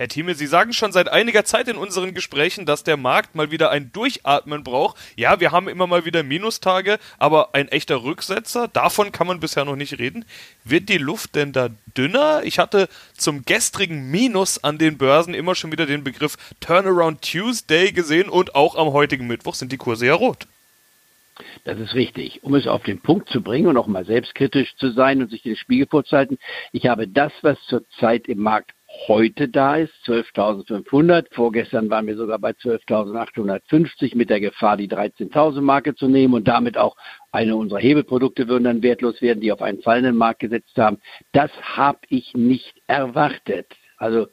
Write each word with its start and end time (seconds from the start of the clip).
Herr 0.00 0.08
Thieme, 0.08 0.34
Sie 0.34 0.46
sagen 0.46 0.72
schon 0.72 0.92
seit 0.92 1.12
einiger 1.12 1.44
Zeit 1.44 1.68
in 1.68 1.76
unseren 1.76 2.14
Gesprächen, 2.14 2.64
dass 2.64 2.84
der 2.84 2.96
Markt 2.96 3.34
mal 3.34 3.50
wieder 3.50 3.70
ein 3.70 3.92
Durchatmen 3.92 4.64
braucht. 4.64 4.96
Ja, 5.14 5.40
wir 5.40 5.52
haben 5.52 5.68
immer 5.68 5.86
mal 5.86 6.06
wieder 6.06 6.22
Minustage, 6.22 6.98
aber 7.18 7.50
ein 7.54 7.68
echter 7.68 8.02
Rücksetzer, 8.02 8.68
davon 8.68 9.12
kann 9.12 9.26
man 9.26 9.40
bisher 9.40 9.66
noch 9.66 9.76
nicht 9.76 9.98
reden. 9.98 10.24
Wird 10.64 10.88
die 10.88 10.96
Luft 10.96 11.34
denn 11.34 11.52
da 11.52 11.68
dünner? 11.98 12.40
Ich 12.44 12.58
hatte 12.58 12.88
zum 13.12 13.44
gestrigen 13.44 14.10
Minus 14.10 14.64
an 14.64 14.78
den 14.78 14.96
Börsen 14.96 15.34
immer 15.34 15.54
schon 15.54 15.70
wieder 15.70 15.84
den 15.84 16.02
Begriff 16.02 16.38
Turnaround 16.60 17.20
Tuesday 17.20 17.92
gesehen 17.92 18.30
und 18.30 18.54
auch 18.54 18.76
am 18.76 18.94
heutigen 18.94 19.26
Mittwoch 19.26 19.54
sind 19.54 19.70
die 19.70 19.76
Kurse 19.76 20.06
ja 20.06 20.14
rot. 20.14 20.46
Das 21.64 21.78
ist 21.78 21.94
richtig. 21.94 22.42
Um 22.42 22.54
es 22.54 22.66
auf 22.66 22.84
den 22.84 23.00
Punkt 23.00 23.28
zu 23.28 23.42
bringen 23.42 23.66
und 23.66 23.76
auch 23.76 23.86
mal 23.86 24.06
selbstkritisch 24.06 24.76
zu 24.76 24.92
sein 24.92 25.20
und 25.20 25.30
sich 25.30 25.42
den 25.42 25.56
Spiegel 25.56 25.86
vorzuhalten, 25.86 26.38
ich 26.72 26.86
habe 26.86 27.06
das, 27.06 27.32
was 27.42 27.58
zurzeit 27.68 28.28
im 28.28 28.38
Markt 28.38 28.72
heute 29.08 29.48
da 29.48 29.76
ist, 29.76 29.92
12.500. 30.06 31.26
Vorgestern 31.32 31.90
waren 31.90 32.06
wir 32.06 32.16
sogar 32.16 32.38
bei 32.38 32.50
12.850 32.50 34.16
mit 34.16 34.30
der 34.30 34.40
Gefahr, 34.40 34.76
die 34.76 34.88
13.000 34.88 35.60
Marke 35.60 35.94
zu 35.94 36.08
nehmen 36.08 36.34
und 36.34 36.48
damit 36.48 36.76
auch 36.76 36.96
eine 37.32 37.56
unserer 37.56 37.80
Hebelprodukte 37.80 38.48
würden 38.48 38.64
dann 38.64 38.82
wertlos 38.82 39.22
werden, 39.22 39.40
die 39.40 39.52
auf 39.52 39.62
einen 39.62 39.82
fallenden 39.82 40.16
Markt 40.16 40.40
gesetzt 40.40 40.76
haben. 40.76 40.98
Das 41.32 41.50
habe 41.62 42.00
ich 42.08 42.34
nicht 42.34 42.82
erwartet. 42.86 43.66
Also 43.96 44.28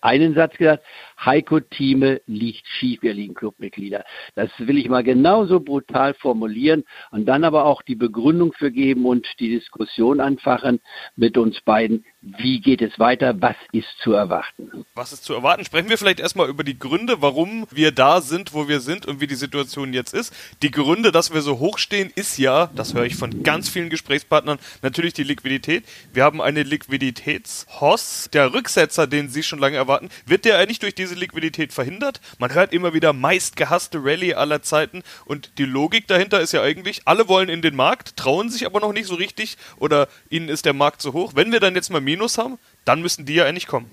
einen 0.00 0.34
Satz 0.34 0.56
gesagt, 0.56 0.84
Heiko 1.24 1.60
Thieme 1.60 2.20
liegt 2.26 2.66
schief, 2.66 3.02
wir 3.02 3.14
liegen 3.14 3.34
Clubmitglieder. 3.34 4.04
Das 4.34 4.50
will 4.58 4.78
ich 4.78 4.88
mal 4.88 5.02
genauso 5.02 5.60
brutal 5.60 6.14
formulieren 6.14 6.84
und 7.10 7.26
dann 7.26 7.44
aber 7.44 7.64
auch 7.64 7.82
die 7.82 7.94
Begründung 7.94 8.52
für 8.52 8.70
geben 8.70 9.06
und 9.06 9.26
die 9.38 9.48
Diskussion 9.48 10.20
anfachen 10.20 10.80
mit 11.16 11.36
uns 11.38 11.60
beiden. 11.60 12.04
Wie 12.20 12.60
geht 12.60 12.80
es 12.80 12.98
weiter? 12.98 13.40
Was 13.40 13.56
ist 13.72 13.88
zu 14.02 14.12
erwarten? 14.12 14.84
Was 14.94 15.12
ist 15.12 15.24
zu 15.24 15.34
erwarten? 15.34 15.64
Sprechen 15.64 15.90
wir 15.90 15.98
vielleicht 15.98 16.20
erstmal 16.20 16.48
über 16.48 16.64
die 16.64 16.78
Gründe, 16.78 17.20
warum 17.20 17.66
wir 17.70 17.92
da 17.92 18.20
sind, 18.20 18.54
wo 18.54 18.68
wir 18.68 18.80
sind 18.80 19.06
und 19.06 19.20
wie 19.20 19.26
die 19.26 19.34
Situation 19.34 19.92
jetzt 19.92 20.14
ist. 20.14 20.34
Die 20.62 20.70
Gründe, 20.70 21.12
dass 21.12 21.34
wir 21.34 21.42
so 21.42 21.58
hoch 21.58 21.78
stehen, 21.78 22.10
ist 22.14 22.38
ja, 22.38 22.70
das 22.74 22.94
höre 22.94 23.04
ich 23.04 23.16
von 23.16 23.42
ganz 23.42 23.68
vielen 23.68 23.90
Gesprächspartnern, 23.90 24.58
natürlich 24.82 25.12
die 25.12 25.22
Liquidität. 25.22 25.84
Wir 26.12 26.24
haben 26.24 26.40
eine 26.40 26.62
Liquiditätshoss. 26.62 28.30
Der 28.32 28.54
Rücksetzer, 28.54 29.06
den 29.06 29.28
Sie 29.28 29.42
schon 29.42 29.58
lange 29.58 29.76
erwarten, 29.76 30.08
wird 30.26 30.44
der 30.44 30.58
eigentlich 30.58 30.78
durch 30.78 30.94
diese 30.94 31.13
Liquidität 31.14 31.72
verhindert? 31.72 32.20
Man 32.38 32.54
hört 32.54 32.72
immer 32.72 32.94
wieder 32.94 33.12
meist 33.12 33.56
gehasste 33.56 33.98
Rallye 34.02 34.34
aller 34.34 34.62
Zeiten 34.62 35.02
und 35.24 35.58
die 35.58 35.64
Logik 35.64 36.06
dahinter 36.06 36.40
ist 36.40 36.52
ja 36.52 36.62
eigentlich, 36.62 37.02
alle 37.04 37.28
wollen 37.28 37.48
in 37.48 37.62
den 37.62 37.76
Markt, 37.76 38.16
trauen 38.16 38.50
sich 38.50 38.66
aber 38.66 38.80
noch 38.80 38.92
nicht 38.92 39.06
so 39.06 39.14
richtig 39.14 39.56
oder 39.78 40.08
ihnen 40.30 40.48
ist 40.48 40.64
der 40.66 40.74
Markt 40.74 41.02
zu 41.02 41.12
hoch. 41.12 41.32
Wenn 41.34 41.52
wir 41.52 41.60
dann 41.60 41.74
jetzt 41.74 41.90
mal 41.90 42.00
Minus 42.00 42.38
haben, 42.38 42.58
dann 42.84 43.02
müssen 43.02 43.26
die 43.26 43.34
ja 43.34 43.44
eigentlich 43.44 43.66
kommen. 43.66 43.90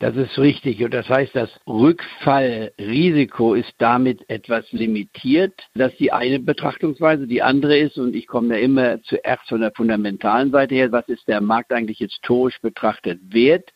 Das 0.00 0.14
ist 0.14 0.38
richtig. 0.38 0.82
Und 0.84 0.94
das 0.94 1.08
heißt, 1.08 1.34
das 1.34 1.50
Rückfallrisiko 1.66 3.54
ist 3.54 3.72
damit 3.78 4.28
etwas 4.30 4.70
limitiert. 4.70 5.54
Das 5.74 5.90
ist 5.90 5.98
die 5.98 6.12
eine 6.12 6.38
Betrachtungsweise. 6.38 7.26
Die 7.26 7.42
andere 7.42 7.76
ist, 7.76 7.98
und 7.98 8.14
ich 8.14 8.28
komme 8.28 8.56
ja 8.56 8.62
immer 8.62 9.02
zuerst 9.02 9.48
von 9.48 9.60
der 9.60 9.72
fundamentalen 9.72 10.52
Seite 10.52 10.76
her, 10.76 10.92
was 10.92 11.08
ist 11.08 11.26
der 11.26 11.40
Markt 11.40 11.72
eigentlich 11.72 11.98
historisch 11.98 12.60
betrachtet 12.60 13.18
wert 13.24 13.70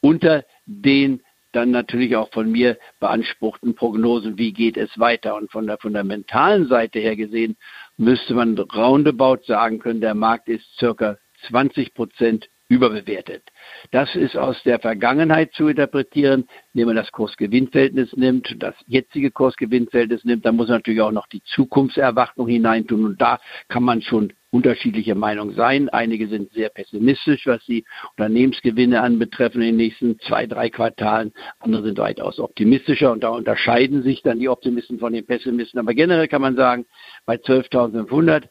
unter 0.00 0.44
den 0.66 1.22
dann 1.54 1.70
natürlich 1.70 2.16
auch 2.16 2.30
von 2.32 2.50
mir 2.50 2.78
beanspruchten 3.00 3.74
Prognosen, 3.74 4.38
wie 4.38 4.52
geht 4.52 4.76
es 4.76 4.98
weiter. 4.98 5.36
Und 5.36 5.50
von 5.50 5.66
der 5.66 5.78
fundamentalen 5.78 6.66
Seite 6.66 6.98
her 6.98 7.16
gesehen, 7.16 7.56
müsste 7.96 8.34
man 8.34 8.58
roundabout 8.58 9.44
sagen 9.46 9.78
können, 9.78 10.00
der 10.00 10.14
Markt 10.14 10.48
ist 10.48 10.66
circa 10.78 11.18
20 11.48 11.94
Prozent 11.94 12.48
überbewertet. 12.74 13.42
Das 13.92 14.14
ist 14.16 14.36
aus 14.36 14.60
der 14.64 14.80
Vergangenheit 14.80 15.52
zu 15.52 15.68
interpretieren. 15.68 16.46
Wenn 16.72 16.86
man 16.86 16.96
das 16.96 17.12
Kursgewinnverhältnis 17.12 18.14
nimmt, 18.16 18.54
das 18.58 18.74
jetzige 18.86 19.30
Kursgewinnverhältnis 19.30 20.24
nimmt, 20.24 20.44
dann 20.44 20.56
muss 20.56 20.68
man 20.68 20.78
natürlich 20.78 21.00
auch 21.00 21.12
noch 21.12 21.28
die 21.28 21.42
Zukunftserwartung 21.44 22.48
hineintun. 22.48 23.04
Und 23.04 23.20
da 23.20 23.38
kann 23.68 23.84
man 23.84 24.02
schon 24.02 24.32
unterschiedliche 24.50 25.14
Meinung 25.14 25.52
sein. 25.54 25.88
Einige 25.88 26.28
sind 26.28 26.52
sehr 26.52 26.68
pessimistisch, 26.68 27.46
was 27.46 27.64
die 27.66 27.84
Unternehmensgewinne 28.16 29.00
anbetreffen 29.00 29.60
in 29.62 29.68
den 29.68 29.76
nächsten 29.76 30.18
zwei, 30.20 30.46
drei 30.46 30.70
Quartalen. 30.70 31.32
Andere 31.58 31.82
sind 31.82 31.98
weitaus 31.98 32.38
optimistischer 32.38 33.10
und 33.12 33.24
da 33.24 33.30
unterscheiden 33.30 34.02
sich 34.02 34.22
dann 34.22 34.38
die 34.38 34.48
Optimisten 34.48 34.98
von 34.98 35.12
den 35.12 35.26
Pessimisten. 35.26 35.80
Aber 35.80 35.94
generell 35.94 36.28
kann 36.28 36.42
man 36.42 36.54
sagen, 36.54 36.86
bei 37.26 37.36
12.500 37.36 38.44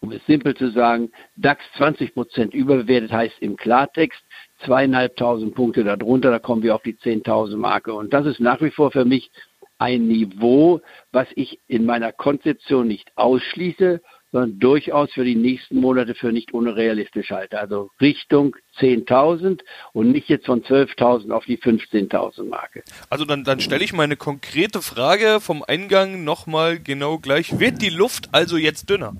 um 0.00 0.12
es 0.12 0.24
simpel 0.26 0.54
zu 0.56 0.70
sagen, 0.70 1.10
DAX 1.36 1.62
20 1.76 2.14
Prozent 2.14 2.54
überbewertet 2.54 3.12
heißt 3.12 3.36
im 3.40 3.56
Klartext 3.56 4.20
zweieinhalbtausend 4.64 5.54
Punkte 5.54 5.84
darunter, 5.84 6.30
da 6.30 6.38
kommen 6.38 6.62
wir 6.62 6.74
auf 6.74 6.82
die 6.82 6.94
10.000 6.94 7.56
Marke. 7.56 7.92
Und 7.94 8.12
das 8.12 8.26
ist 8.26 8.40
nach 8.40 8.60
wie 8.60 8.70
vor 8.70 8.90
für 8.90 9.04
mich 9.04 9.30
ein 9.78 10.08
Niveau, 10.08 10.80
was 11.12 11.28
ich 11.36 11.60
in 11.68 11.84
meiner 11.84 12.12
Konzeption 12.12 12.88
nicht 12.88 13.10
ausschließe, 13.14 14.00
sondern 14.32 14.58
durchaus 14.58 15.10
für 15.12 15.24
die 15.24 15.36
nächsten 15.36 15.80
Monate 15.80 16.14
für 16.14 16.32
nicht 16.32 16.52
unrealistisch 16.52 17.30
halte. 17.30 17.58
Also 17.58 17.90
Richtung 18.00 18.56
10.000 18.78 19.60
und 19.92 20.10
nicht 20.10 20.28
jetzt 20.28 20.46
von 20.46 20.62
12.000 20.62 21.30
auf 21.30 21.44
die 21.46 21.58
15.000 21.58 22.44
Marke. 22.44 22.82
Also 23.08 23.24
dann, 23.24 23.44
dann 23.44 23.60
stelle 23.60 23.84
ich 23.84 23.92
meine 23.92 24.16
konkrete 24.16 24.82
Frage 24.82 25.38
vom 25.40 25.62
Eingang 25.66 26.24
nochmal 26.24 26.78
genau 26.78 27.18
gleich. 27.18 27.58
Wird 27.58 27.80
die 27.80 27.88
Luft 27.88 28.28
also 28.32 28.56
jetzt 28.56 28.90
dünner? 28.90 29.14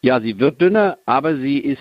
Ja, 0.00 0.20
sie 0.20 0.38
wird 0.38 0.60
dünner, 0.60 0.98
aber 1.06 1.36
sie 1.38 1.58
ist 1.58 1.80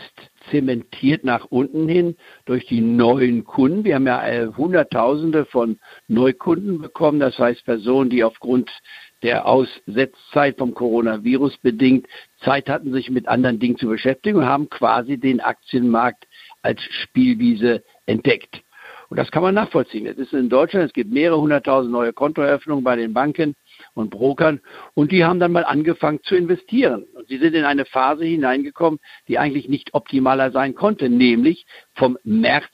zementiert 0.50 1.24
nach 1.24 1.46
unten 1.46 1.88
hin 1.88 2.16
durch 2.46 2.66
die 2.66 2.82
neuen 2.82 3.44
Kunden. 3.44 3.84
Wir 3.84 3.94
haben 3.94 4.08
ja 4.08 4.28
äh, 4.28 4.48
Hunderttausende 4.48 5.46
von 5.46 5.78
Neukunden 6.08 6.82
bekommen, 6.82 7.20
das 7.20 7.38
heißt 7.38 7.64
Personen, 7.66 8.10
die 8.10 8.24
aufgrund 8.24 8.72
der 9.22 9.46
Aussetzzeit 9.46 10.58
vom 10.58 10.74
Coronavirus 10.74 11.58
bedingt 11.58 12.08
Zeit 12.44 12.70
hatten, 12.70 12.92
sich 12.92 13.12
mit 13.12 13.28
anderen 13.28 13.60
Dingen 13.60 13.78
zu 13.78 13.88
beschäftigen 13.88 14.40
und 14.40 14.46
haben 14.46 14.68
quasi 14.70 15.20
den 15.20 15.40
Aktienmarkt 15.40 16.28
als 16.64 16.82
Spielwiese 16.82 17.84
entdeckt. 18.08 18.64
Und 19.10 19.18
das 19.18 19.32
kann 19.32 19.44
man 19.44 19.56
nachvollziehen. 19.56 20.06
Es 20.06 20.18
ist 20.18 20.34
in 20.34 20.50
Deutschland, 20.50 20.88
es 20.88 20.94
gibt 20.94 21.12
mehrere 21.12 21.40
hunderttausend 21.40 21.92
neue 21.92 22.14
Kontoeröffnungen 22.14 22.84
bei 22.84 22.96
den 22.96 23.14
Banken 23.14 23.56
und 23.94 24.10
Brokern 24.10 24.60
und 24.96 25.12
die 25.12 25.24
haben 25.24 25.40
dann 25.40 25.52
mal 25.52 25.64
angefangen 25.64 26.20
zu 26.24 26.36
investieren. 26.36 27.06
Sie 27.28 27.38
sind 27.38 27.56
in 27.56 27.66
eine 27.66 27.86
Phase 27.86 28.26
hineingekommen, 28.26 29.00
die 29.28 29.38
eigentlich 29.38 29.68
nicht 29.68 29.94
optimaler 29.94 30.52
sein 30.52 30.76
konnte, 30.76 31.10
nämlich 31.10 31.66
vom 31.94 32.18
März 32.24 32.66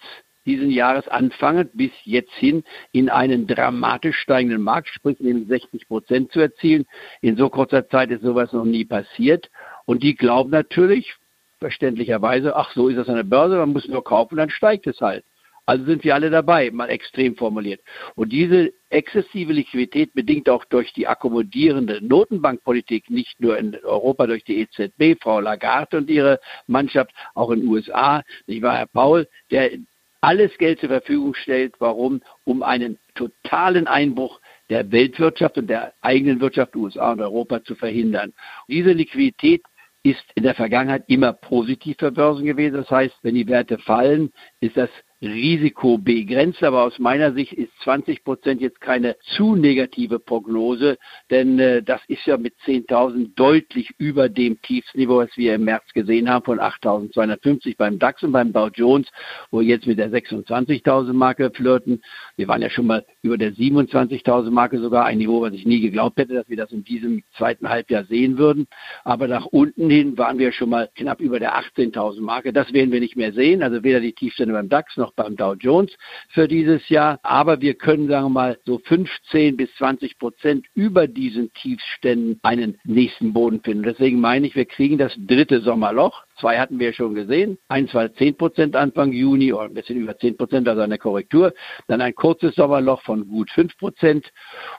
diesen 0.46 0.72
Jahres 0.72 1.08
anfangen 1.08 1.70
bis 1.74 1.92
jetzt 2.04 2.34
hin 2.34 2.64
in 2.92 3.10
einen 3.10 3.48
dramatisch 3.48 4.18
steigenden 4.18 4.62
Markt, 4.62 4.90
sprich 4.90 5.20
nämlich 5.20 5.48
60 5.48 5.88
Prozent 5.88 6.32
zu 6.32 6.40
erzielen. 6.40 6.86
In 7.22 7.38
so 7.38 7.50
kurzer 7.50 7.88
Zeit 7.88 8.12
ist 8.12 8.24
sowas 8.24 8.52
noch 8.52 8.66
nie 8.66 8.86
passiert. 8.86 9.50
Und 9.86 10.04
die 10.04 10.16
glauben 10.16 10.52
natürlich, 10.52 11.16
verständlicherweise, 11.60 12.56
ach, 12.56 12.72
so 12.74 12.90
ist 12.90 12.98
das 12.98 13.08
an 13.08 13.16
der 13.16 13.24
Börse, 13.24 13.56
man 13.56 13.72
muss 13.72 13.88
nur 13.88 14.04
kaufen, 14.04 14.36
dann 14.36 14.50
steigt 14.50 14.86
es 14.88 15.00
halt. 15.00 15.24
Also 15.66 15.86
sind 15.86 16.04
wir 16.04 16.14
alle 16.14 16.30
dabei, 16.30 16.72
mal 16.72 16.90
extrem 16.90 17.36
formuliert. 17.36 17.82
Und 18.16 18.34
diese 18.34 18.74
exzessive 18.90 19.54
Liquidität 19.54 20.14
bedingt 20.14 20.50
auch 20.50 20.66
durch 20.66 20.92
die 20.94 21.08
akkommodierende 21.08 22.06
Notenbankpolitik, 22.06 23.10
nicht 23.10 23.40
nur 23.40 23.58
in 23.58 23.76
Europa 23.84 24.28
durch 24.28 24.44
die 24.44 24.60
EZB, 24.60 25.22
Frau 25.22 25.40
Lagarde 25.40 25.98
und 25.98 26.10
ihre 26.10 26.40
Mannschaft, 26.68 27.12
auch 27.34 27.52
in 27.52 27.62
den 27.62 27.70
USA, 27.70 28.24
nicht 28.46 28.62
wahr, 28.62 28.78
Herr 28.78 28.88
Paul, 28.88 29.28
der 29.52 29.72
alles 30.20 30.58
Geld 30.58 30.80
zur 30.80 30.90
Verfügung 30.90 31.34
stellt. 31.34 31.76
Warum? 31.80 32.22
Um 32.46 32.64
einen 32.64 32.98
totalen 33.16 33.88
Einbruch 33.88 34.40
der 34.70 34.92
Weltwirtschaft 34.92 35.58
und 35.58 35.68
der 35.68 35.94
eigenen 36.02 36.40
Wirtschaft 36.40 36.76
USA 36.76 37.12
und 37.12 37.22
Europa 37.22 37.64
zu 37.64 37.76
verhindern. 37.76 38.34
Diese 38.68 38.92
Liquidität 38.92 39.64
ist 40.04 40.24
in 40.36 40.44
der 40.44 40.56
Vergangenheit 40.56 41.04
immer 41.08 41.34
positiv 41.34 41.98
für 42.00 42.12
Börsen 42.12 42.46
gewesen. 42.46 42.76
Das 42.76 42.90
heißt, 42.90 43.16
wenn 43.22 43.36
die 43.36 43.48
Werte 43.48 43.78
fallen, 43.78 44.32
ist 44.60 44.76
das 44.76 44.90
Risiko 45.24 45.98
begrenzt, 45.98 46.64
aber 46.64 46.84
aus 46.84 47.00
meiner 47.00 47.34
Sicht 47.34 47.54
ist 47.54 47.72
20 47.84 48.24
Prozent 48.24 48.62
jetzt 48.62 48.82
keine 48.82 49.16
zu 49.36 49.56
negative 49.56 50.20
Prognose, 50.20 50.98
denn 51.32 51.58
äh, 51.60 51.82
das 51.82 52.02
ist 52.08 52.26
ja 52.26 52.38
mit 52.38 52.54
10.000 52.66 53.34
deutlich 53.36 53.92
über 53.98 54.28
dem 54.28 54.62
Tiefsniveau, 54.62 55.18
was 55.18 55.36
wir 55.38 55.56
im 55.56 55.64
März 55.64 55.86
gesehen 55.94 56.30
haben, 56.30 56.44
von 56.44 56.60
8.250 56.60 57.78
beim 57.78 58.00
DAX 58.00 58.22
und 58.24 58.34
beim 58.34 58.52
Dow 58.52 58.70
Jones, 58.74 59.08
wo 59.50 59.62
wir 59.62 59.68
jetzt 59.68 59.88
mit 59.88 59.98
der 59.98 60.12
26.000 60.12 61.14
Marke 61.14 61.52
flirten. 61.52 62.02
Wir 62.36 62.48
waren 62.48 62.62
ja 62.62 62.70
schon 62.70 62.88
mal 62.88 63.06
über 63.22 63.38
der 63.38 63.54
27.000 63.54 64.52
Marke 64.52 64.80
sogar, 64.80 65.06
ein 65.06 65.18
Niveau, 65.18 65.42
was 65.42 65.54
ich 65.54 65.66
nie 65.66 65.80
geglaubt 65.80 66.18
hätte, 66.18 66.34
dass 66.34 66.50
wir 66.50 66.58
das 66.58 66.72
in 66.72 66.84
diesem 66.84 67.24
zweiten 67.38 67.70
Halbjahr 67.70 68.04
sehen 68.06 68.38
würden. 68.38 68.68
Aber 69.04 69.28
nach 69.28 69.46
unten 69.46 69.90
hin 69.90 70.18
waren 70.18 70.38
wir 70.38 70.52
schon 70.52 70.70
mal 70.70 70.90
knapp 70.96 71.22
über 71.22 71.40
der 71.40 71.56
18.000 71.58 72.22
Marke. 72.22 72.52
Das 72.52 72.74
werden 72.74 72.92
wir 72.92 73.00
nicht 73.00 73.16
mehr 73.16 73.32
sehen, 73.34 73.64
also 73.64 73.84
weder 73.84 74.02
die 74.02 74.14
Tiefstände 74.14 74.54
beim 74.54 74.70
DAX 74.70 74.98
noch 74.98 75.13
beim 75.16 75.36
Dow 75.36 75.54
Jones 75.54 75.92
für 76.30 76.48
dieses 76.48 76.88
Jahr. 76.90 77.20
Aber 77.24 77.62
wir 77.62 77.74
können, 77.76 78.08
sagen 78.08 78.26
wir 78.26 78.30
mal, 78.30 78.60
so 78.66 78.80
15 78.80 79.58
bis 79.58 79.74
20 79.76 80.18
Prozent 80.18 80.66
über 80.74 81.08
diesen 81.08 81.52
Tiefständen 81.54 82.40
einen 82.44 82.80
nächsten 82.84 83.34
Boden 83.34 83.62
finden. 83.62 83.84
Deswegen 83.84 84.20
meine 84.20 84.48
ich, 84.48 84.56
wir 84.56 84.66
kriegen 84.66 84.98
das 84.98 85.14
dritte 85.18 85.62
Sommerloch. 85.62 86.24
Zwei 86.40 86.58
hatten 86.58 86.80
wir 86.80 86.94
schon 86.94 87.14
gesehen. 87.14 87.58
Eins 87.68 87.94
war 87.94 88.14
10 88.14 88.38
Prozent 88.38 88.76
Anfang 88.76 89.12
Juni 89.12 89.54
oder 89.54 89.66
ein 89.66 89.74
bisschen 89.74 89.98
über 89.98 90.18
10 90.18 90.38
Prozent, 90.38 90.68
also 90.68 90.82
eine 90.82 90.98
Korrektur. 90.98 91.54
Dann 91.88 92.02
ein 92.02 92.16
kurzes 92.16 92.56
Sommerloch 92.56 93.02
von 93.04 93.28
gut 93.28 93.52
5 93.52 93.78
Prozent. 93.78 94.32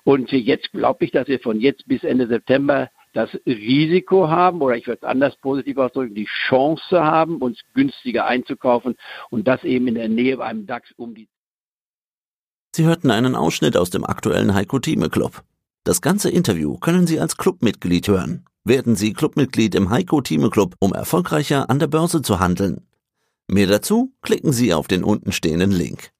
Und 0.02 0.32
jetzt 0.32 0.72
glaube 0.72 1.04
ich, 1.04 1.12
dass 1.12 1.28
wir 1.28 1.38
von 1.40 1.60
jetzt 1.60 1.86
bis 1.86 2.02
Ende 2.02 2.26
September 2.26 2.90
das 3.14 3.30
Risiko 3.46 4.28
haben, 4.28 4.60
oder 4.60 4.76
ich 4.76 4.86
würde 4.86 4.98
es 5.02 5.08
anders 5.08 5.36
positiv 5.36 5.78
ausdrücken, 5.78 6.14
die 6.14 6.28
Chance 6.48 7.02
haben, 7.02 7.38
uns 7.38 7.60
günstiger 7.72 8.26
einzukaufen 8.26 8.96
und 9.30 9.48
das 9.48 9.64
eben 9.64 9.86
in 9.86 9.94
der 9.94 10.08
Nähe 10.08 10.36
beim 10.36 10.66
DAX 10.66 10.92
um 10.96 11.14
die. 11.14 11.28
Sie 12.74 12.84
hörten 12.84 13.10
einen 13.10 13.36
Ausschnitt 13.36 13.76
aus 13.76 13.90
dem 13.90 14.04
aktuellen 14.04 14.52
Heiko 14.52 14.80
Thieme 14.80 15.08
Club. 15.08 15.44
Das 15.84 16.00
ganze 16.00 16.28
Interview 16.28 16.76
können 16.76 17.06
Sie 17.06 17.20
als 17.20 17.36
Clubmitglied 17.36 18.08
hören. 18.08 18.44
Werden 18.64 18.96
Sie 18.96 19.12
Clubmitglied 19.12 19.74
im 19.74 19.90
Heiko 19.90 20.20
Thieme 20.20 20.50
Club, 20.50 20.74
um 20.80 20.92
erfolgreicher 20.92 21.70
an 21.70 21.78
der 21.78 21.86
Börse 21.86 22.20
zu 22.22 22.40
handeln. 22.40 22.86
Mehr 23.46 23.66
dazu 23.68 24.12
klicken 24.22 24.52
Sie 24.52 24.74
auf 24.74 24.88
den 24.88 25.04
untenstehenden 25.04 25.70
Link. 25.70 26.13